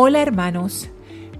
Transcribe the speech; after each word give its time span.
Hola 0.00 0.22
hermanos, 0.22 0.88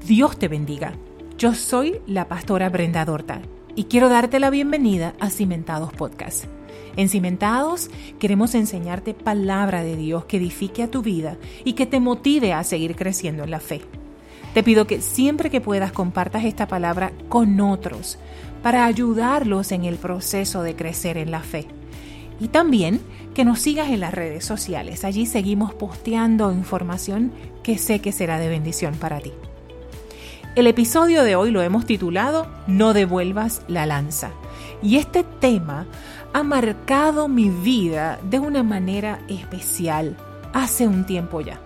Dios 0.04 0.36
te 0.36 0.48
bendiga. 0.48 0.94
Yo 1.38 1.54
soy 1.54 2.00
la 2.08 2.26
pastora 2.26 2.68
Brenda 2.68 3.04
Dorta 3.04 3.40
y 3.76 3.84
quiero 3.84 4.08
darte 4.08 4.40
la 4.40 4.50
bienvenida 4.50 5.14
a 5.20 5.30
Cimentados 5.30 5.92
Podcast. 5.92 6.46
En 6.96 7.08
Cimentados 7.08 7.88
queremos 8.18 8.56
enseñarte 8.56 9.14
palabra 9.14 9.84
de 9.84 9.94
Dios 9.94 10.24
que 10.24 10.38
edifique 10.38 10.82
a 10.82 10.90
tu 10.90 11.02
vida 11.02 11.36
y 11.64 11.74
que 11.74 11.86
te 11.86 12.00
motive 12.00 12.52
a 12.52 12.64
seguir 12.64 12.96
creciendo 12.96 13.44
en 13.44 13.52
la 13.52 13.60
fe. 13.60 13.80
Te 14.54 14.64
pido 14.64 14.88
que 14.88 15.02
siempre 15.02 15.50
que 15.50 15.60
puedas 15.60 15.92
compartas 15.92 16.44
esta 16.44 16.66
palabra 16.66 17.12
con 17.28 17.60
otros 17.60 18.18
para 18.64 18.86
ayudarlos 18.86 19.70
en 19.70 19.84
el 19.84 19.98
proceso 19.98 20.64
de 20.64 20.74
crecer 20.74 21.16
en 21.16 21.30
la 21.30 21.44
fe. 21.44 21.68
Y 22.40 22.48
también 22.48 23.00
que 23.34 23.44
nos 23.44 23.60
sigas 23.60 23.88
en 23.90 24.00
las 24.00 24.14
redes 24.14 24.44
sociales. 24.44 25.04
Allí 25.04 25.26
seguimos 25.26 25.74
posteando 25.74 26.52
información 26.52 27.32
que 27.62 27.78
sé 27.78 28.00
que 28.00 28.12
será 28.12 28.38
de 28.38 28.48
bendición 28.48 28.94
para 28.94 29.20
ti. 29.20 29.32
El 30.54 30.66
episodio 30.66 31.22
de 31.22 31.36
hoy 31.36 31.50
lo 31.50 31.62
hemos 31.62 31.86
titulado 31.86 32.46
No 32.66 32.92
devuelvas 32.92 33.62
la 33.68 33.86
lanza. 33.86 34.30
Y 34.82 34.96
este 34.96 35.22
tema 35.22 35.86
ha 36.32 36.42
marcado 36.42 37.28
mi 37.28 37.48
vida 37.48 38.18
de 38.28 38.38
una 38.38 38.62
manera 38.62 39.20
especial 39.28 40.16
hace 40.52 40.86
un 40.86 41.04
tiempo 41.04 41.40
ya. 41.40 41.60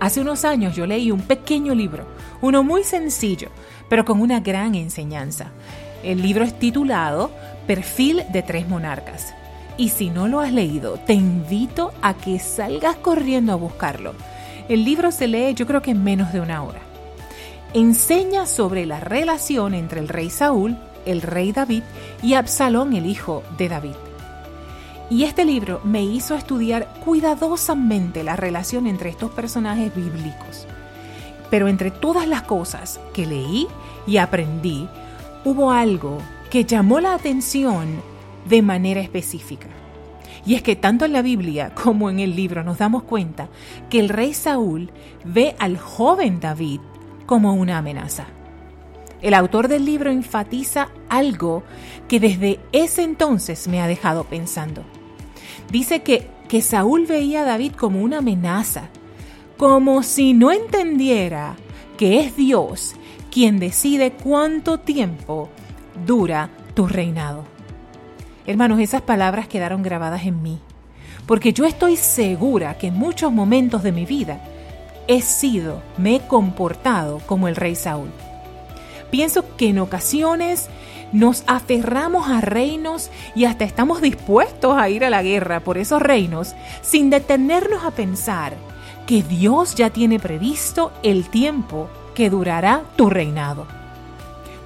Hace 0.00 0.20
unos 0.20 0.44
años 0.44 0.74
yo 0.74 0.86
leí 0.86 1.10
un 1.10 1.22
pequeño 1.22 1.74
libro, 1.74 2.06
uno 2.40 2.62
muy 2.62 2.84
sencillo, 2.84 3.48
pero 3.88 4.04
con 4.04 4.20
una 4.20 4.40
gran 4.40 4.74
enseñanza. 4.74 5.52
El 6.02 6.22
libro 6.22 6.44
es 6.44 6.58
titulado 6.58 7.30
Perfil 7.66 8.22
de 8.32 8.42
tres 8.42 8.68
monarcas. 8.68 9.34
Y 9.76 9.88
si 9.88 10.10
no 10.10 10.28
lo 10.28 10.40
has 10.40 10.52
leído, 10.52 10.98
te 10.98 11.14
invito 11.14 11.92
a 12.00 12.14
que 12.14 12.38
salgas 12.38 12.96
corriendo 12.96 13.52
a 13.52 13.56
buscarlo. 13.56 14.14
El 14.68 14.84
libro 14.84 15.10
se 15.10 15.26
lee 15.26 15.54
yo 15.54 15.66
creo 15.66 15.82
que 15.82 15.90
en 15.90 16.04
menos 16.04 16.32
de 16.32 16.40
una 16.40 16.62
hora. 16.62 16.80
Enseña 17.72 18.46
sobre 18.46 18.86
la 18.86 19.00
relación 19.00 19.74
entre 19.74 19.98
el 19.98 20.08
rey 20.08 20.30
Saúl, 20.30 20.76
el 21.06 21.22
rey 21.22 21.50
David 21.50 21.82
y 22.22 22.34
Absalón, 22.34 22.92
el 22.94 23.06
hijo 23.06 23.42
de 23.58 23.68
David. 23.68 23.96
Y 25.10 25.24
este 25.24 25.44
libro 25.44 25.80
me 25.84 26.02
hizo 26.02 26.34
estudiar 26.34 26.88
cuidadosamente 27.04 28.22
la 28.22 28.36
relación 28.36 28.86
entre 28.86 29.10
estos 29.10 29.32
personajes 29.32 29.94
bíblicos. 29.94 30.66
Pero 31.50 31.68
entre 31.68 31.90
todas 31.90 32.26
las 32.26 32.42
cosas 32.42 33.00
que 33.12 33.26
leí 33.26 33.66
y 34.06 34.16
aprendí, 34.16 34.88
hubo 35.44 35.72
algo 35.72 36.18
que 36.48 36.64
llamó 36.64 37.00
la 37.00 37.14
atención 37.14 38.00
de 38.48 38.62
manera 38.62 39.00
específica. 39.00 39.68
Y 40.46 40.54
es 40.54 40.62
que 40.62 40.76
tanto 40.76 41.04
en 41.04 41.12
la 41.12 41.22
Biblia 41.22 41.74
como 41.74 42.10
en 42.10 42.20
el 42.20 42.36
libro 42.36 42.64
nos 42.64 42.78
damos 42.78 43.02
cuenta 43.04 43.48
que 43.88 44.00
el 44.00 44.08
rey 44.08 44.34
Saúl 44.34 44.90
ve 45.24 45.56
al 45.58 45.78
joven 45.78 46.40
David 46.40 46.80
como 47.26 47.54
una 47.54 47.78
amenaza. 47.78 48.26
El 49.22 49.32
autor 49.32 49.68
del 49.68 49.86
libro 49.86 50.10
enfatiza 50.10 50.90
algo 51.08 51.62
que 52.08 52.20
desde 52.20 52.60
ese 52.72 53.02
entonces 53.02 53.68
me 53.68 53.80
ha 53.80 53.86
dejado 53.86 54.24
pensando. 54.24 54.84
Dice 55.70 56.02
que, 56.02 56.28
que 56.46 56.60
Saúl 56.60 57.06
veía 57.06 57.40
a 57.40 57.46
David 57.46 57.72
como 57.72 58.02
una 58.02 58.18
amenaza, 58.18 58.90
como 59.56 60.02
si 60.02 60.34
no 60.34 60.50
entendiera 60.52 61.56
que 61.96 62.20
es 62.20 62.36
Dios 62.36 62.96
quien 63.30 63.58
decide 63.58 64.12
cuánto 64.12 64.78
tiempo 64.78 65.48
dura 66.06 66.50
tu 66.74 66.86
reinado. 66.86 67.53
Hermanos, 68.46 68.78
esas 68.80 69.00
palabras 69.00 69.48
quedaron 69.48 69.82
grabadas 69.82 70.26
en 70.26 70.42
mí, 70.42 70.58
porque 71.26 71.54
yo 71.54 71.64
estoy 71.64 71.96
segura 71.96 72.76
que 72.76 72.88
en 72.88 72.94
muchos 72.94 73.32
momentos 73.32 73.82
de 73.82 73.90
mi 73.90 74.04
vida 74.04 74.38
he 75.08 75.22
sido, 75.22 75.80
me 75.96 76.16
he 76.16 76.20
comportado 76.20 77.20
como 77.20 77.48
el 77.48 77.56
rey 77.56 77.74
Saúl. 77.74 78.10
Pienso 79.10 79.56
que 79.56 79.68
en 79.68 79.78
ocasiones 79.78 80.68
nos 81.12 81.44
aferramos 81.46 82.28
a 82.28 82.42
reinos 82.42 83.10
y 83.34 83.46
hasta 83.46 83.64
estamos 83.64 84.02
dispuestos 84.02 84.76
a 84.76 84.90
ir 84.90 85.06
a 85.06 85.10
la 85.10 85.22
guerra 85.22 85.60
por 85.60 85.78
esos 85.78 86.02
reinos 86.02 86.54
sin 86.82 87.08
detenernos 87.08 87.84
a 87.84 87.92
pensar 87.92 88.54
que 89.06 89.22
Dios 89.22 89.74
ya 89.74 89.88
tiene 89.88 90.18
previsto 90.18 90.92
el 91.02 91.30
tiempo 91.30 91.88
que 92.14 92.28
durará 92.28 92.82
tu 92.96 93.08
reinado. 93.08 93.66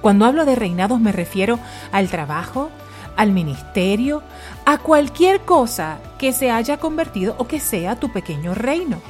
Cuando 0.01 0.25
hablo 0.25 0.43
de 0.43 0.55
reinados 0.55 0.99
me 0.99 1.11
refiero 1.11 1.59
al 1.91 2.09
trabajo, 2.09 2.69
al 3.19 3.33
ministerio, 3.33 4.23
a 4.63 4.77
cualquier 4.77 5.41
cosa 5.41 5.99
que 6.17 6.31
se 6.31 6.51
haya 6.51 6.77
convertido 6.77 7.35
o 7.37 7.47
que 7.47 7.59
sea 7.59 7.99
tu 7.99 8.13
pequeño 8.13 8.55
reino. 8.55 9.01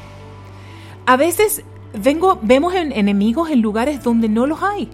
A 1.05 1.15
veces 1.15 1.63
vengo, 1.93 2.39
vemos 2.41 2.73
enemigos 2.73 3.51
en 3.51 3.61
lugares 3.61 4.03
donde 4.03 4.27
no 4.27 4.47
los 4.47 4.63
hay. 4.63 4.89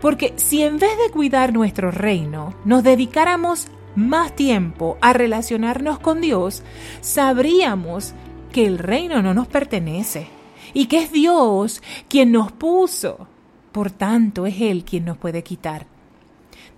Porque 0.00 0.32
si 0.36 0.62
en 0.62 0.78
vez 0.78 0.96
de 0.96 1.10
cuidar 1.10 1.52
nuestro 1.52 1.90
reino 1.90 2.54
nos 2.64 2.84
dedicáramos 2.84 3.66
más 3.96 4.36
tiempo 4.36 4.96
a 5.00 5.12
relacionarnos 5.12 5.98
con 5.98 6.20
Dios, 6.20 6.62
sabríamos 7.00 8.14
que 8.52 8.64
el 8.64 8.78
reino 8.78 9.22
no 9.22 9.34
nos 9.34 9.48
pertenece 9.48 10.28
y 10.72 10.86
que 10.86 10.98
es 10.98 11.10
Dios 11.10 11.82
quien 12.08 12.30
nos 12.30 12.52
puso. 12.52 13.26
Por 13.72 13.90
tanto, 13.90 14.46
es 14.46 14.60
Él 14.60 14.84
quien 14.84 15.04
nos 15.04 15.18
puede 15.18 15.42
quitar. 15.42 15.93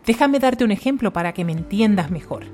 Déjame 0.06 0.38
darte 0.38 0.64
un 0.64 0.70
ejemplo 0.70 1.12
para 1.12 1.34
que 1.34 1.44
me 1.44 1.50
entiendas 1.50 2.12
mejor. 2.12 2.44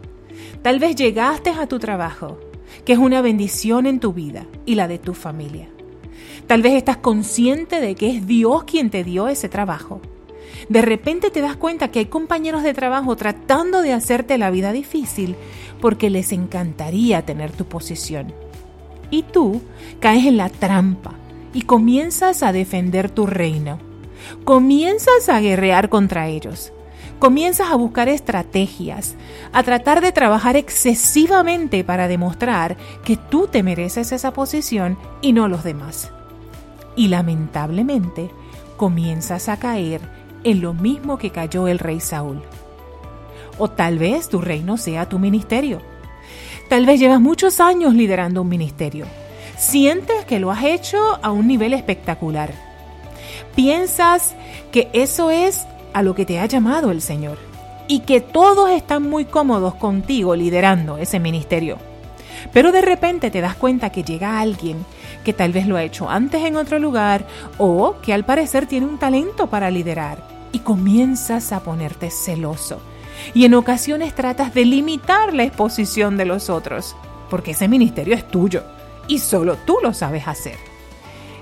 Tal 0.62 0.78
vez 0.78 0.96
llegaste 0.96 1.50
a 1.50 1.66
tu 1.66 1.78
trabajo, 1.78 2.40
que 2.86 2.94
es 2.94 2.98
una 2.98 3.20
bendición 3.20 3.84
en 3.86 4.00
tu 4.00 4.14
vida 4.14 4.46
y 4.64 4.74
la 4.74 4.88
de 4.88 4.98
tu 4.98 5.12
familia. 5.12 5.68
Tal 6.46 6.62
vez 6.62 6.72
estás 6.72 6.96
consciente 6.96 7.80
de 7.80 7.94
que 7.94 8.10
es 8.10 8.26
Dios 8.26 8.64
quien 8.64 8.88
te 8.88 9.04
dio 9.04 9.28
ese 9.28 9.50
trabajo. 9.50 10.00
De 10.70 10.80
repente 10.80 11.30
te 11.30 11.42
das 11.42 11.56
cuenta 11.56 11.88
que 11.88 11.98
hay 11.98 12.06
compañeros 12.06 12.62
de 12.62 12.72
trabajo 12.72 13.16
tratando 13.16 13.82
de 13.82 13.92
hacerte 13.92 14.38
la 14.38 14.50
vida 14.50 14.72
difícil 14.72 15.36
porque 15.80 16.08
les 16.08 16.32
encantaría 16.32 17.26
tener 17.26 17.52
tu 17.52 17.66
posición. 17.66 18.32
Y 19.10 19.24
tú 19.24 19.60
caes 20.00 20.24
en 20.24 20.38
la 20.38 20.48
trampa 20.48 21.12
y 21.52 21.62
comienzas 21.62 22.42
a 22.42 22.52
defender 22.52 23.10
tu 23.10 23.26
reino. 23.26 23.78
Comienzas 24.44 25.28
a 25.28 25.40
guerrear 25.40 25.90
contra 25.90 26.28
ellos 26.28 26.72
comienzas 27.22 27.70
a 27.70 27.76
buscar 27.76 28.08
estrategias, 28.08 29.14
a 29.52 29.62
tratar 29.62 30.00
de 30.00 30.10
trabajar 30.10 30.56
excesivamente 30.56 31.84
para 31.84 32.08
demostrar 32.08 32.76
que 33.04 33.16
tú 33.16 33.46
te 33.46 33.62
mereces 33.62 34.10
esa 34.10 34.32
posición 34.32 34.98
y 35.20 35.32
no 35.32 35.46
los 35.46 35.62
demás. 35.62 36.10
Y 36.96 37.06
lamentablemente 37.06 38.28
comienzas 38.76 39.48
a 39.48 39.56
caer 39.56 40.00
en 40.42 40.62
lo 40.62 40.74
mismo 40.74 41.16
que 41.16 41.30
cayó 41.30 41.68
el 41.68 41.78
rey 41.78 42.00
Saúl. 42.00 42.42
O 43.56 43.70
tal 43.70 43.98
vez 43.98 44.28
tu 44.28 44.40
reino 44.40 44.76
sea 44.76 45.08
tu 45.08 45.20
ministerio. 45.20 45.80
Tal 46.68 46.86
vez 46.86 46.98
llevas 46.98 47.20
muchos 47.20 47.60
años 47.60 47.94
liderando 47.94 48.42
un 48.42 48.48
ministerio. 48.48 49.06
Sientes 49.56 50.24
que 50.24 50.40
lo 50.40 50.50
has 50.50 50.64
hecho 50.64 51.20
a 51.22 51.30
un 51.30 51.46
nivel 51.46 51.72
espectacular. 51.72 52.52
Piensas 53.54 54.34
que 54.72 54.90
eso 54.92 55.30
es 55.30 55.66
a 55.92 56.02
lo 56.02 56.14
que 56.14 56.26
te 56.26 56.38
ha 56.38 56.46
llamado 56.46 56.90
el 56.90 57.00
Señor 57.00 57.38
y 57.88 58.00
que 58.00 58.20
todos 58.20 58.70
están 58.70 59.02
muy 59.02 59.24
cómodos 59.24 59.74
contigo 59.74 60.34
liderando 60.34 60.98
ese 60.98 61.20
ministerio. 61.20 61.78
Pero 62.52 62.72
de 62.72 62.80
repente 62.80 63.30
te 63.30 63.40
das 63.40 63.54
cuenta 63.54 63.90
que 63.90 64.02
llega 64.02 64.40
alguien 64.40 64.84
que 65.24 65.32
tal 65.32 65.52
vez 65.52 65.66
lo 65.66 65.76
ha 65.76 65.84
hecho 65.84 66.08
antes 66.08 66.42
en 66.44 66.56
otro 66.56 66.78
lugar 66.78 67.26
o 67.58 67.96
que 68.02 68.12
al 68.12 68.24
parecer 68.24 68.66
tiene 68.66 68.86
un 68.86 68.98
talento 68.98 69.48
para 69.48 69.70
liderar 69.70 70.26
y 70.52 70.60
comienzas 70.60 71.52
a 71.52 71.60
ponerte 71.60 72.10
celoso. 72.10 72.80
Y 73.34 73.44
en 73.44 73.54
ocasiones 73.54 74.14
tratas 74.14 74.54
de 74.54 74.64
limitar 74.64 75.32
la 75.32 75.44
exposición 75.44 76.16
de 76.16 76.24
los 76.24 76.50
otros, 76.50 76.96
porque 77.30 77.52
ese 77.52 77.68
ministerio 77.68 78.14
es 78.14 78.26
tuyo 78.26 78.62
y 79.06 79.18
solo 79.18 79.56
tú 79.56 79.78
lo 79.82 79.94
sabes 79.94 80.26
hacer. 80.26 80.56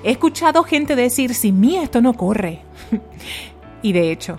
He 0.02 0.12
escuchado 0.12 0.62
gente 0.62 0.96
decir, 0.96 1.34
sin 1.34 1.60
mí 1.60 1.76
esto 1.76 2.00
no 2.00 2.14
corre. 2.14 2.60
Y 3.82 3.92
de 3.92 4.12
hecho, 4.12 4.38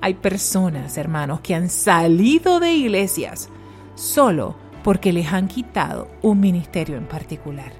hay 0.00 0.14
personas, 0.14 0.96
hermanos, 0.96 1.40
que 1.40 1.54
han 1.54 1.68
salido 1.68 2.60
de 2.60 2.72
iglesias 2.72 3.48
solo 3.94 4.56
porque 4.82 5.12
les 5.12 5.32
han 5.32 5.48
quitado 5.48 6.08
un 6.22 6.40
ministerio 6.40 6.96
en 6.96 7.06
particular. 7.06 7.72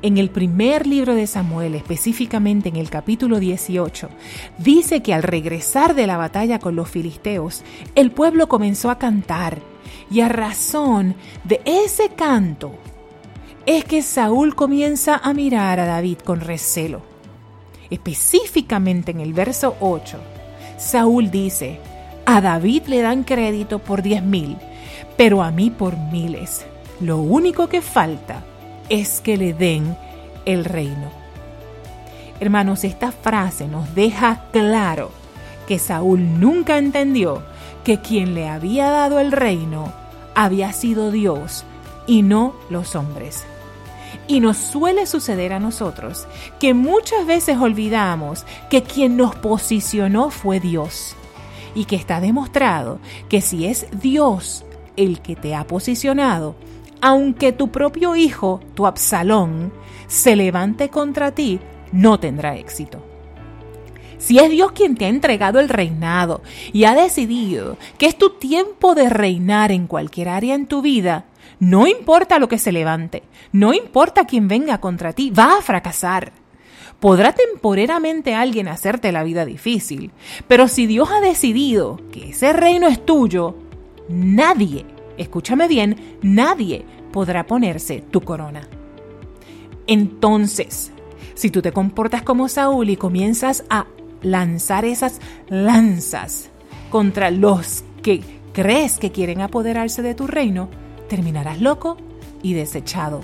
En 0.00 0.18
el 0.18 0.30
primer 0.30 0.86
libro 0.86 1.14
de 1.14 1.26
Samuel, 1.26 1.74
específicamente 1.74 2.68
en 2.68 2.76
el 2.76 2.90
capítulo 2.90 3.40
18, 3.40 4.10
dice 4.58 5.02
que 5.02 5.14
al 5.14 5.22
regresar 5.22 5.94
de 5.94 6.06
la 6.06 6.18
batalla 6.18 6.58
con 6.58 6.76
los 6.76 6.90
filisteos, 6.90 7.62
el 7.94 8.10
pueblo 8.10 8.48
comenzó 8.48 8.90
a 8.90 8.98
cantar 8.98 9.60
y 10.10 10.20
a 10.20 10.28
razón 10.28 11.14
de 11.44 11.62
ese 11.64 12.10
canto 12.10 12.72
es 13.64 13.84
que 13.84 14.02
Saúl 14.02 14.54
comienza 14.54 15.16
a 15.16 15.32
mirar 15.32 15.80
a 15.80 15.86
David 15.86 16.18
con 16.18 16.40
recelo 16.40 17.13
específicamente 17.90 19.10
en 19.10 19.20
el 19.20 19.32
verso 19.32 19.76
8, 19.80 20.18
Saúl 20.78 21.30
dice, 21.30 21.80
a 22.26 22.40
David 22.40 22.84
le 22.86 23.02
dan 23.02 23.24
crédito 23.24 23.78
por 23.78 24.02
diez 24.02 24.22
mil, 24.22 24.56
pero 25.16 25.42
a 25.42 25.50
mí 25.50 25.70
por 25.70 25.96
miles. 25.96 26.66
Lo 27.00 27.18
único 27.18 27.68
que 27.68 27.82
falta 27.82 28.42
es 28.88 29.20
que 29.20 29.36
le 29.36 29.52
den 29.52 29.96
el 30.44 30.64
reino. 30.64 31.10
Hermanos, 32.40 32.84
esta 32.84 33.12
frase 33.12 33.68
nos 33.68 33.94
deja 33.94 34.46
claro 34.52 35.10
que 35.66 35.78
Saúl 35.78 36.40
nunca 36.40 36.78
entendió 36.78 37.42
que 37.84 38.00
quien 38.00 38.34
le 38.34 38.48
había 38.48 38.90
dado 38.90 39.20
el 39.20 39.32
reino 39.32 39.92
había 40.34 40.72
sido 40.72 41.10
Dios 41.10 41.64
y 42.06 42.22
no 42.22 42.54
los 42.70 42.96
hombres. 42.96 43.44
Y 44.28 44.40
nos 44.40 44.56
suele 44.56 45.06
suceder 45.06 45.52
a 45.52 45.60
nosotros 45.60 46.26
que 46.58 46.74
muchas 46.74 47.26
veces 47.26 47.58
olvidamos 47.58 48.44
que 48.70 48.82
quien 48.82 49.16
nos 49.16 49.34
posicionó 49.34 50.30
fue 50.30 50.60
Dios. 50.60 51.16
Y 51.74 51.86
que 51.86 51.96
está 51.96 52.20
demostrado 52.20 53.00
que 53.28 53.40
si 53.40 53.66
es 53.66 53.86
Dios 54.00 54.64
el 54.96 55.20
que 55.20 55.36
te 55.36 55.54
ha 55.54 55.66
posicionado, 55.66 56.54
aunque 57.00 57.52
tu 57.52 57.70
propio 57.70 58.16
hijo, 58.16 58.60
tu 58.74 58.86
Absalón, 58.86 59.72
se 60.06 60.36
levante 60.36 60.88
contra 60.88 61.32
ti, 61.32 61.60
no 61.92 62.18
tendrá 62.18 62.56
éxito. 62.56 63.02
Si 64.18 64.38
es 64.38 64.50
Dios 64.50 64.72
quien 64.72 64.96
te 64.96 65.04
ha 65.04 65.08
entregado 65.08 65.60
el 65.60 65.68
reinado 65.68 66.40
y 66.72 66.84
ha 66.84 66.94
decidido 66.94 67.76
que 67.98 68.06
es 68.06 68.16
tu 68.16 68.30
tiempo 68.30 68.94
de 68.94 69.10
reinar 69.10 69.70
en 69.70 69.86
cualquier 69.86 70.30
área 70.30 70.54
en 70.54 70.66
tu 70.66 70.80
vida, 70.80 71.26
no 71.60 71.86
importa 71.86 72.38
lo 72.38 72.48
que 72.48 72.58
se 72.58 72.72
levante, 72.72 73.22
no 73.52 73.72
importa 73.72 74.26
quién 74.26 74.48
venga 74.48 74.78
contra 74.78 75.12
ti, 75.12 75.30
va 75.30 75.58
a 75.58 75.62
fracasar. 75.62 76.32
Podrá 77.00 77.32
temporeramente 77.32 78.34
alguien 78.34 78.68
hacerte 78.68 79.12
la 79.12 79.24
vida 79.24 79.44
difícil, 79.44 80.10
pero 80.48 80.68
si 80.68 80.86
Dios 80.86 81.10
ha 81.10 81.20
decidido 81.20 82.00
que 82.12 82.30
ese 82.30 82.52
reino 82.52 82.86
es 82.86 83.04
tuyo, 83.04 83.56
nadie, 84.08 84.86
escúchame 85.18 85.68
bien, 85.68 86.18
nadie 86.22 86.84
podrá 87.12 87.46
ponerse 87.46 88.02
tu 88.10 88.22
corona. 88.22 88.62
Entonces, 89.86 90.92
si 91.34 91.50
tú 91.50 91.62
te 91.62 91.72
comportas 91.72 92.22
como 92.22 92.48
Saúl 92.48 92.90
y 92.90 92.96
comienzas 92.96 93.64
a 93.68 93.86
lanzar 94.22 94.84
esas 94.84 95.20
lanzas 95.48 96.50
contra 96.90 97.30
los 97.30 97.84
que 98.02 98.22
crees 98.52 98.98
que 98.98 99.12
quieren 99.12 99.40
apoderarse 99.40 100.00
de 100.00 100.14
tu 100.14 100.26
reino, 100.26 100.68
terminarás 101.08 101.60
loco 101.60 101.96
y 102.42 102.54
desechado, 102.54 103.20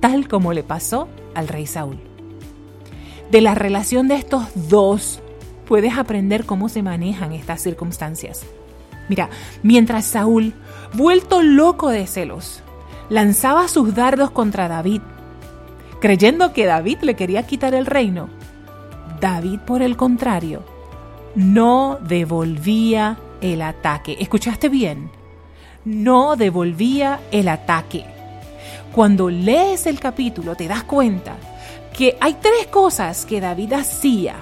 tal 0.00 0.28
como 0.28 0.52
le 0.52 0.62
pasó 0.62 1.08
al 1.34 1.48
rey 1.48 1.66
Saúl. 1.66 1.98
De 3.30 3.40
la 3.40 3.54
relación 3.54 4.08
de 4.08 4.16
estos 4.16 4.44
dos 4.68 5.20
puedes 5.66 5.96
aprender 5.96 6.44
cómo 6.44 6.68
se 6.68 6.82
manejan 6.82 7.32
estas 7.32 7.62
circunstancias. 7.62 8.42
Mira, 9.08 9.28
mientras 9.62 10.04
Saúl, 10.04 10.54
vuelto 10.94 11.42
loco 11.42 11.90
de 11.90 12.06
celos, 12.06 12.62
lanzaba 13.08 13.68
sus 13.68 13.94
dardos 13.94 14.30
contra 14.30 14.68
David, 14.68 15.00
creyendo 16.00 16.52
que 16.52 16.66
David 16.66 16.98
le 17.02 17.14
quería 17.14 17.46
quitar 17.46 17.74
el 17.74 17.86
reino, 17.86 18.28
David, 19.20 19.60
por 19.60 19.82
el 19.82 19.96
contrario, 19.96 20.62
no 21.34 21.98
devolvía 22.06 23.16
el 23.40 23.62
ataque. 23.62 24.16
¿Escuchaste 24.20 24.68
bien? 24.68 25.10
No 25.84 26.36
devolvía 26.36 27.20
el 27.30 27.48
ataque. 27.48 28.04
Cuando 28.92 29.30
lees 29.30 29.86
el 29.86 30.00
capítulo 30.00 30.54
te 30.54 30.68
das 30.68 30.84
cuenta 30.84 31.36
que 31.96 32.16
hay 32.20 32.34
tres 32.34 32.66
cosas 32.68 33.24
que 33.26 33.40
David 33.40 33.72
hacía 33.74 34.36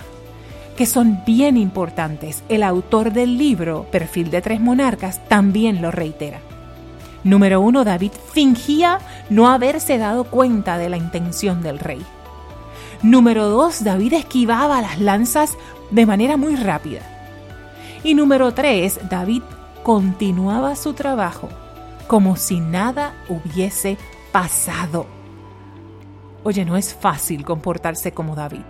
que 0.76 0.86
son 0.86 1.22
bien 1.26 1.56
importantes. 1.56 2.42
El 2.48 2.62
autor 2.62 3.12
del 3.12 3.36
libro, 3.36 3.86
Perfil 3.90 4.30
de 4.30 4.40
Tres 4.40 4.60
Monarcas, 4.60 5.26
también 5.28 5.82
lo 5.82 5.90
reitera. 5.90 6.40
Número 7.24 7.60
uno, 7.60 7.84
David 7.84 8.12
fingía 8.32 8.98
no 9.30 9.48
haberse 9.48 9.98
dado 9.98 10.24
cuenta 10.24 10.78
de 10.78 10.88
la 10.88 10.96
intención 10.96 11.62
del 11.62 11.78
rey. 11.78 12.02
Número 13.02 13.48
dos, 13.48 13.84
David 13.84 14.14
esquivaba 14.14 14.80
las 14.80 14.98
lanzas 14.98 15.56
de 15.90 16.06
manera 16.06 16.36
muy 16.36 16.56
rápida. 16.56 17.00
Y 18.02 18.14
número 18.14 18.52
tres, 18.54 18.98
David 19.08 19.42
continuaba 19.82 20.76
su 20.76 20.92
trabajo 20.92 21.48
como 22.06 22.36
si 22.36 22.60
nada 22.60 23.14
hubiese 23.28 23.96
pasado. 24.32 25.06
Oye, 26.44 26.64
no 26.64 26.76
es 26.76 26.94
fácil 26.94 27.44
comportarse 27.44 28.12
como 28.12 28.34
David. 28.34 28.62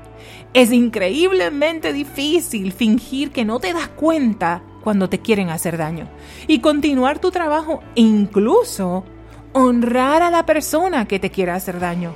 Es 0.55 0.73
increíblemente 0.73 1.93
difícil 1.93 2.73
fingir 2.73 3.32
que 3.32 3.44
no 3.44 3.59
te 3.59 3.73
das 3.73 3.88
cuenta 3.88 4.62
cuando 4.85 5.09
te 5.09 5.20
quieren 5.20 5.49
hacer 5.49 5.76
daño 5.76 6.09
y 6.47 6.61
continuar 6.61 7.19
tu 7.19 7.31
trabajo 7.31 7.81
incluso 7.94 9.05
honrar 9.53 10.23
a 10.23 10.31
la 10.31 10.44
persona 10.47 11.06
que 11.06 11.19
te 11.19 11.31
quiera 11.31 11.55
hacer 11.55 11.81
daño. 11.81 12.14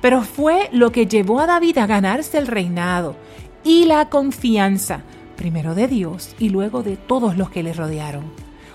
Pero 0.00 0.22
fue 0.22 0.68
lo 0.72 0.92
que 0.92 1.06
llevó 1.06 1.40
a 1.40 1.46
David 1.46 1.78
a 1.78 1.86
ganarse 1.86 2.38
el 2.38 2.46
reinado 2.46 3.16
y 3.62 3.84
la 3.84 4.08
confianza 4.08 5.02
primero 5.40 5.74
de 5.74 5.88
Dios 5.88 6.36
y 6.38 6.50
luego 6.50 6.82
de 6.82 6.98
todos 6.98 7.38
los 7.38 7.48
que 7.48 7.62
le 7.62 7.72
rodearon. 7.72 8.24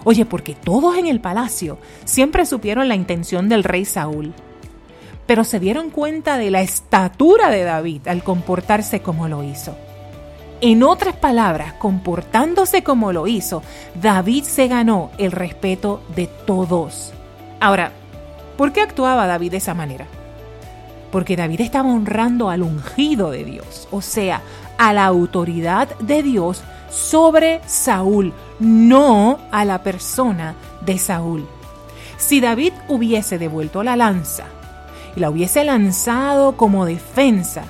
Oye, 0.03 0.25
porque 0.25 0.55
todos 0.55 0.97
en 0.97 1.05
el 1.05 1.21
palacio 1.21 1.77
siempre 2.05 2.43
supieron 2.47 2.87
la 2.87 2.95
intención 2.95 3.49
del 3.49 3.63
rey 3.63 3.85
Saúl, 3.85 4.33
pero 5.27 5.43
se 5.43 5.59
dieron 5.59 5.91
cuenta 5.91 6.39
de 6.39 6.49
la 6.49 6.63
estatura 6.63 7.51
de 7.51 7.61
David 7.61 8.07
al 8.07 8.23
comportarse 8.23 9.01
como 9.01 9.27
lo 9.27 9.43
hizo. 9.43 9.75
En 10.59 10.81
otras 10.81 11.15
palabras, 11.15 11.73
comportándose 11.73 12.83
como 12.83 13.13
lo 13.13 13.27
hizo, 13.27 13.61
David 14.01 14.45
se 14.45 14.67
ganó 14.67 15.11
el 15.19 15.33
respeto 15.33 16.01
de 16.15 16.25
todos. 16.47 17.13
Ahora, 17.59 17.91
¿por 18.57 18.73
qué 18.73 18.81
actuaba 18.81 19.27
David 19.27 19.51
de 19.51 19.57
esa 19.57 19.75
manera? 19.75 20.07
Porque 21.11 21.35
David 21.35 21.61
estaba 21.61 21.89
honrando 21.89 22.49
al 22.49 22.63
ungido 22.63 23.29
de 23.29 23.43
Dios, 23.43 23.87
o 23.91 24.01
sea, 24.01 24.41
a 24.77 24.93
la 24.93 25.05
autoridad 25.05 25.97
de 25.99 26.23
Dios 26.23 26.63
sobre 26.89 27.61
Saúl, 27.65 28.33
no 28.59 29.39
a 29.51 29.65
la 29.65 29.83
persona 29.83 30.55
de 30.85 30.97
Saúl. 30.97 31.45
Si 32.17 32.39
David 32.39 32.73
hubiese 32.87 33.37
devuelto 33.37 33.83
la 33.83 33.95
lanza 33.95 34.45
y 35.15 35.19
la 35.19 35.29
hubiese 35.29 35.63
lanzado 35.63 36.55
como 36.57 36.85
defensa, 36.85 37.65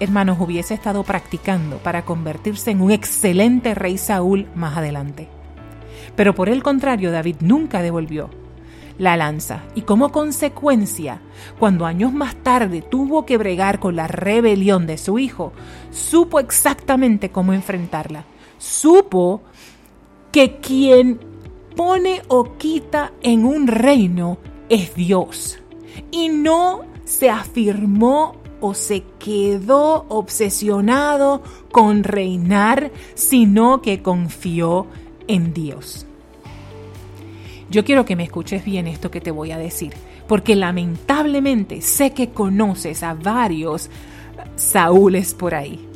hermanos, 0.00 0.38
hubiese 0.40 0.74
estado 0.74 1.02
practicando 1.02 1.78
para 1.78 2.04
convertirse 2.04 2.70
en 2.70 2.80
un 2.80 2.90
excelente 2.90 3.74
rey 3.74 3.98
Saúl 3.98 4.48
más 4.54 4.76
adelante. 4.76 5.28
Pero 6.14 6.34
por 6.34 6.48
el 6.48 6.62
contrario, 6.62 7.10
David 7.10 7.36
nunca 7.40 7.82
devolvió 7.82 8.30
la 8.98 9.16
lanza 9.16 9.62
y 9.74 9.82
como 9.82 10.10
consecuencia, 10.10 11.20
cuando 11.58 11.86
años 11.86 12.12
más 12.12 12.34
tarde 12.36 12.82
tuvo 12.82 13.24
que 13.24 13.38
bregar 13.38 13.78
con 13.78 13.96
la 13.96 14.08
rebelión 14.08 14.86
de 14.86 14.98
su 14.98 15.18
hijo, 15.18 15.52
supo 15.90 16.40
exactamente 16.40 17.30
cómo 17.30 17.52
enfrentarla. 17.52 18.24
Supo 18.58 19.42
que 20.32 20.56
quien 20.56 21.20
pone 21.76 22.22
o 22.28 22.56
quita 22.58 23.12
en 23.22 23.44
un 23.46 23.68
reino 23.68 24.38
es 24.68 24.94
Dios 24.94 25.58
y 26.10 26.28
no 26.28 26.80
se 27.04 27.30
afirmó 27.30 28.34
o 28.60 28.74
se 28.74 29.04
quedó 29.20 30.04
obsesionado 30.08 31.42
con 31.70 32.02
reinar, 32.02 32.90
sino 33.14 33.80
que 33.80 34.02
confió 34.02 34.86
en 35.28 35.54
Dios. 35.54 36.07
Yo 37.70 37.84
quiero 37.84 38.04
que 38.04 38.16
me 38.16 38.24
escuches 38.24 38.64
bien 38.64 38.86
esto 38.86 39.10
que 39.10 39.20
te 39.20 39.30
voy 39.30 39.52
a 39.52 39.58
decir, 39.58 39.92
porque 40.26 40.56
lamentablemente 40.56 41.82
sé 41.82 42.12
que 42.12 42.30
conoces 42.30 43.02
a 43.02 43.14
varios 43.14 43.90
Saúles 44.56 45.34
por 45.34 45.54
ahí. 45.54 45.88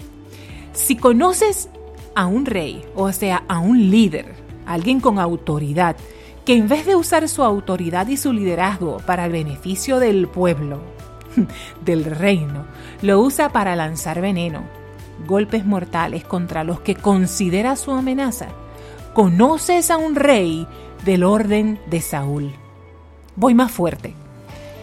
Si 0.73 0.97
conoces 0.97 1.69
a 2.15 2.27
un 2.27 2.47
rey, 2.47 2.85
o 2.95 3.13
sea, 3.13 3.45
a 3.49 3.59
un 3.59 3.91
líder, 3.91 4.35
alguien 4.67 5.01
con 5.01 5.19
autoridad, 5.19 5.97
que 6.45 6.57
en 6.57 6.69
vez 6.69 6.87
de 6.87 6.97
usar 6.97 7.29
su 7.29 7.43
autoridad 7.43 8.07
y 8.09 8.17
su 8.17 8.33
liderazgo 8.33 8.99
para 8.99 9.27
el 9.27 9.33
beneficio 9.33 9.99
del 9.99 10.29
pueblo, 10.29 10.81
del 11.85 12.05
reino, 12.05 12.67
lo 13.01 13.21
usa 13.21 13.51
para 13.51 13.77
lanzar 13.77 14.21
veneno, 14.21 14.63
golpes 15.27 15.65
mortales 15.65 16.25
contra 16.25 16.65
los 16.65 16.81
que 16.81 16.95
considera 16.95 17.77
su 17.77 17.93
amenaza, 17.93 18.49
conoces 19.15 19.91
a 19.91 19.97
un 19.99 20.15
rey 20.15 20.67
del 21.05 21.25
orden 21.25 21.81
de 21.87 22.01
Saúl. 22.01 22.53
Voy 23.37 23.55
más 23.55 23.73
fuerte 23.73 24.15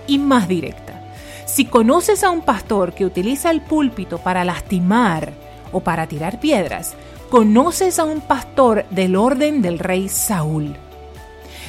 y 0.07 0.17
más 0.17 0.47
directa. 0.47 1.13
Si 1.45 1.65
conoces 1.65 2.23
a 2.23 2.29
un 2.29 2.41
pastor 2.41 2.93
que 2.93 3.05
utiliza 3.05 3.51
el 3.51 3.61
púlpito 3.61 4.19
para 4.19 4.43
lastimar 4.43 5.33
o 5.71 5.79
para 5.79 6.07
tirar 6.07 6.39
piedras, 6.39 6.95
conoces 7.29 7.99
a 7.99 8.05
un 8.05 8.21
pastor 8.21 8.85
del 8.89 9.15
orden 9.15 9.61
del 9.61 9.79
rey 9.79 10.09
Saúl. 10.09 10.75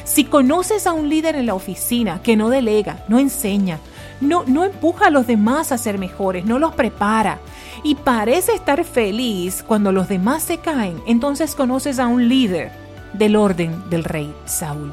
Si 0.04 0.25
conoces 0.25 0.87
a 0.87 0.92
un 0.92 1.09
líder 1.09 1.37
en 1.37 1.47
la 1.47 1.54
oficina 1.54 2.21
que 2.23 2.37
no 2.37 2.49
delega, 2.49 3.04
no 3.09 3.19
enseña, 3.19 3.78
no, 4.21 4.45
no 4.47 4.64
empuja 4.64 5.07
a 5.07 5.11
los 5.11 5.26
demás 5.26 5.73
a 5.73 5.78
ser 5.78 5.99
mejores, 5.99 6.45
no 6.45 6.59
los 6.59 6.75
prepara 6.75 7.38
y 7.85 7.95
parece 7.95 8.52
estar 8.52 8.85
feliz 8.85 9.62
cuando 9.66 9.92
los 9.92 10.09
demás 10.09 10.42
se 10.42 10.59
caen, 10.59 11.00
entonces 11.07 11.54
conoces 11.54 11.99
a 11.99 12.07
un 12.07 12.28
líder 12.28 12.79
del 13.12 13.36
orden 13.36 13.88
del 13.90 14.04
rey 14.04 14.34
Saúl. 14.44 14.92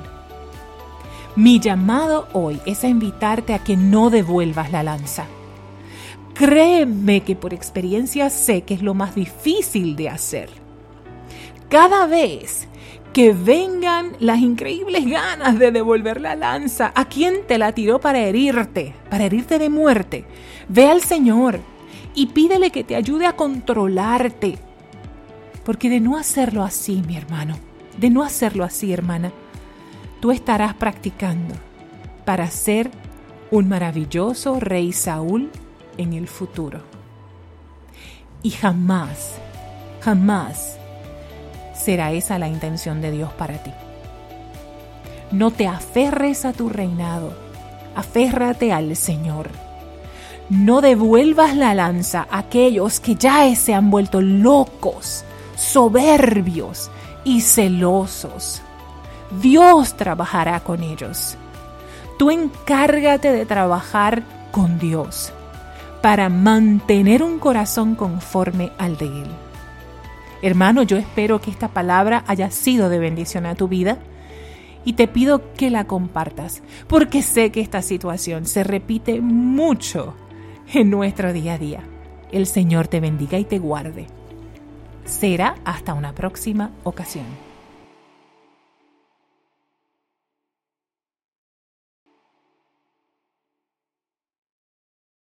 Mi 1.35 1.59
llamado 1.59 2.27
hoy 2.33 2.59
es 2.65 2.83
a 2.83 2.87
invitarte 2.87 3.53
a 3.53 3.59
que 3.59 3.77
no 3.77 4.09
devuelvas 4.09 4.71
la 4.71 4.83
lanza, 4.83 5.25
créeme 6.33 7.21
que 7.21 7.35
por 7.35 7.53
experiencia 7.53 8.29
sé 8.29 8.61
que 8.61 8.75
es 8.75 8.81
lo 8.81 8.93
más 8.93 9.15
difícil 9.15 9.95
de 9.95 10.09
hacer. 10.09 10.49
Cada 11.69 12.05
vez 12.05 12.67
que 13.11 13.33
vengan 13.33 14.15
las 14.19 14.39
increíbles 14.39 15.05
ganas 15.05 15.57
de 15.57 15.71
devolver 15.71 16.21
la 16.21 16.35
lanza 16.35 16.91
a 16.93 17.05
quien 17.05 17.45
te 17.47 17.57
la 17.57 17.71
tiró 17.71 17.99
para 17.99 18.19
herirte, 18.19 18.93
para 19.09 19.25
herirte 19.25 19.57
de 19.57 19.69
muerte, 19.69 20.25
ve 20.69 20.87
al 20.87 21.01
Señor 21.01 21.59
y 22.13 22.27
pídele 22.27 22.69
que 22.69 22.83
te 22.83 22.95
ayude 22.95 23.25
a 23.25 23.35
controlarte. 23.35 24.59
Porque 25.65 25.89
de 25.89 25.99
no 25.99 26.17
hacerlo 26.17 26.63
así, 26.63 27.01
mi 27.07 27.17
hermano, 27.17 27.57
de 27.97 28.09
no 28.09 28.23
hacerlo 28.23 28.63
así, 28.63 28.93
hermana, 28.93 29.31
tú 30.19 30.31
estarás 30.31 30.73
practicando 30.75 31.55
para 32.25 32.49
ser 32.49 32.91
un 33.51 33.67
maravilloso 33.67 34.59
rey 34.59 34.93
Saúl 34.93 35.49
en 35.97 36.13
el 36.13 36.27
futuro. 36.27 36.81
Y 38.43 38.51
jamás, 38.51 39.35
jamás 40.01 40.77
será 41.73 42.11
esa 42.11 42.37
la 42.39 42.47
intención 42.47 43.01
de 43.01 43.11
Dios 43.11 43.31
para 43.33 43.63
ti. 43.63 43.71
No 45.31 45.51
te 45.51 45.67
aferres 45.67 46.45
a 46.45 46.53
tu 46.53 46.69
reinado, 46.69 47.33
aférrate 47.95 48.71
al 48.71 48.95
Señor. 48.95 49.49
No 50.49 50.81
devuelvas 50.81 51.55
la 51.55 51.73
lanza 51.73 52.27
a 52.29 52.39
aquellos 52.39 52.99
que 52.99 53.15
ya 53.15 53.53
se 53.55 53.73
han 53.73 53.89
vuelto 53.89 54.21
locos, 54.21 55.25
soberbios 55.57 56.89
y 57.27 57.41
celosos. 57.41 58.61
Dios 59.41 59.97
trabajará 59.97 60.61
con 60.61 60.81
ellos. 60.81 61.35
Tú 62.17 62.31
encárgate 62.31 63.33
de 63.33 63.45
trabajar 63.45 64.23
con 64.51 64.79
Dios 64.79 65.33
para 66.01 66.29
mantener 66.29 67.21
un 67.21 67.37
corazón 67.37 67.95
conforme 67.95 68.71
al 68.77 68.95
de 68.97 69.07
Él. 69.07 69.27
Hermano, 70.41 70.83
yo 70.83 70.95
espero 70.95 71.41
que 71.41 71.51
esta 71.51 71.67
palabra 71.67 72.23
haya 72.27 72.49
sido 72.49 72.87
de 72.87 72.99
bendición 72.99 73.45
a 73.45 73.55
tu 73.55 73.67
vida 73.67 73.97
y 74.85 74.93
te 74.93 75.09
pido 75.09 75.53
que 75.53 75.69
la 75.69 75.85
compartas, 75.85 76.63
porque 76.87 77.21
sé 77.21 77.51
que 77.51 77.59
esta 77.59 77.81
situación 77.81 78.45
se 78.45 78.63
repite 78.63 79.19
mucho 79.19 80.13
en 80.73 80.89
nuestro 80.89 81.33
día 81.33 81.55
a 81.55 81.57
día. 81.57 81.83
El 82.31 82.45
Señor 82.45 82.87
te 82.87 83.01
bendiga 83.01 83.37
y 83.37 83.43
te 83.43 83.59
guarde. 83.59 84.07
Será 85.07 85.55
hasta 85.63 85.93
una 85.93 86.13
próxima 86.13 86.71
ocasión. 86.83 87.46